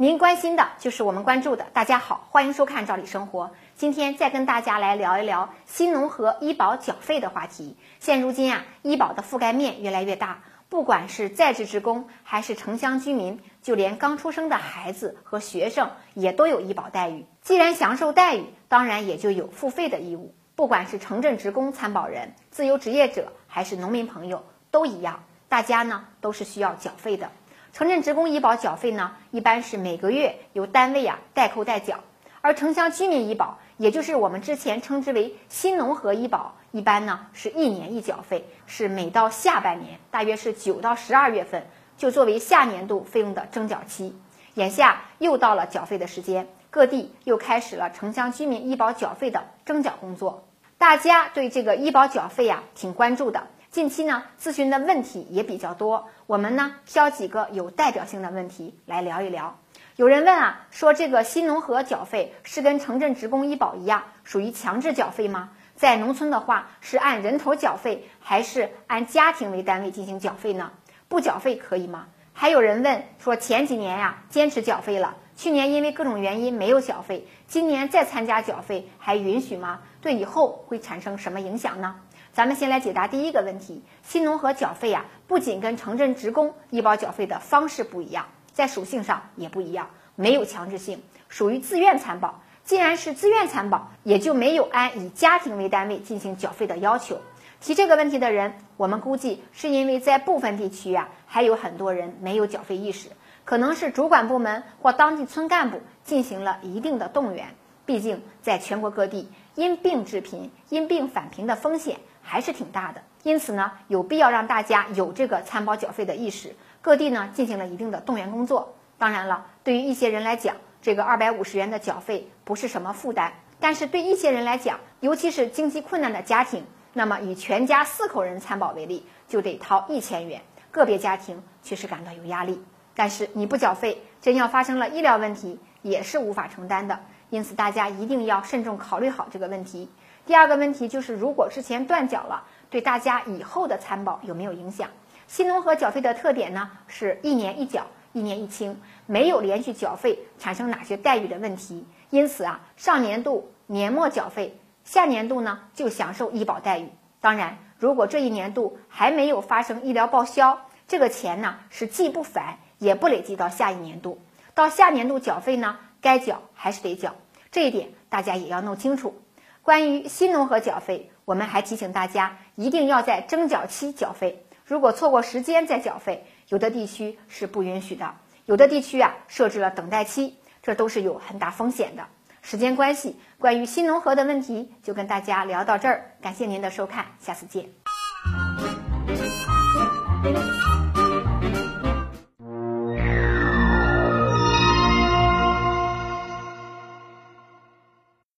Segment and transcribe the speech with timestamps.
[0.00, 1.66] 您关心的就是我们关注的。
[1.74, 3.44] 大家好，欢迎收看《赵理生活》。
[3.76, 7.76] 今天再跟大家来聊一聊新农合医保缴费的话题。
[7.98, 17.26] 现如今啊，医保的覆盖面越来越大，不管是在职职工还是城乡居民，就连刚出生的孩子和学生也都有医保待遇。
[17.42, 20.34] 既然享受待遇，当然也就有付费的义务。
[20.56, 27.30] 不管是城镇职工参保人、自由职业者还是农民朋友，都一样，大家呢都是需要缴费的。
[27.72, 32.00] 城镇职工医保缴费呢，一般是每个月由单位啊代扣代缴，
[32.40, 41.64] 而城乡居民医保，也就是我们之前称之为新农合医保，一般呢是一年一缴费，是每到下半年，大约是九到十二月份，
[41.96, 44.18] 就作为下年度费用的征缴期。
[44.54, 50.44] 眼下又到了缴费的时间，各地又开始了城乡居民医保缴费的征缴工作，
[50.76, 53.46] 大家对这个医保缴费呀挺关注的。
[53.70, 59.60] 近期呢，咨询的问题也比较多，我们呢挑几个有代表性的问题来聊一聊。
[59.94, 65.50] 有人问啊，说这个新农合缴费是跟城镇职工医保一样，属于强制缴费吗？
[65.76, 70.72] 在农村的话，是按人头缴费，还是按家庭为单位进行缴费呢？
[71.06, 72.08] 不缴费可以吗？
[72.32, 79.82] 还有人问说，前几年呀坚持缴费了，去年因为各种原因没有缴费，今年再参加缴费还允许吗？
[80.00, 82.00] 对以后会产生什么影响呢？
[82.32, 92.40] 咱们先来解答第一个问题，新农合缴费呀，不仅跟城镇职工医保缴费的方式不一样，在属性上也不一样，没有强制性，属于自愿参保。
[92.62, 97.18] 既然是自愿参保，也就没有按以家庭为单位进行缴费的要求。
[97.60, 103.08] 提这个问题的人，我们估计是因为在部分地区呀，还有很多人没有缴费意识，
[103.44, 107.48] 可能是主管部门或当地村干部进行了一定的动员。
[107.84, 111.98] 毕竟在全国各地，因病致贫、因病返贫的风险。
[112.30, 116.54] 还是挺大的，因此呢，有必要让大家有这个参保缴费的意识。
[116.80, 118.76] 各地呢进行了一定的动员工作。
[118.98, 130.40] 当然了，对于一些人来讲，这个二百五十元的缴费不是什么负担；但是对一些人来讲，尤其是经济困难的家庭，那么以全家四口人参保为例，就得掏一千元。
[130.70, 132.62] 个别家庭确实感到有压力。
[132.94, 137.00] 但是你不缴费，真要发生了医疗问题，也是无法承担的。
[137.30, 139.88] 因此，大家一定要慎重考虑好这个问题。
[140.30, 144.88] 第二个问题就是，如果之前断缴了，对大家以后的参保有没有影响？
[145.26, 151.84] 新农合缴费的特点呢，是一年一缴，一年一清，没有连续缴费产生哪些待遇的问题。
[152.10, 156.88] 因此啊，上年度年末缴费，下年度呢就享受医保待遇。
[157.20, 164.20] 当然，如果这一年度还没有发生医疗报销，这个钱呢是既不返也不累计到下一年度，
[164.54, 167.16] 到下年度缴费呢该缴还是得缴，
[167.50, 169.20] 这一点大家也要弄清楚。
[169.62, 174.44] 关于新农合缴费，我们还提醒大家，一定要在征缴期缴费。
[174.64, 178.14] 如果错过时间再缴费，有的地区是不允许的，
[178.46, 182.06] 有的地区啊设置了等待期，这都是有很大风险的。
[182.42, 187.68] 时间关系，关于新农合的问题就跟大家聊到这儿，感谢您的收看，下次见。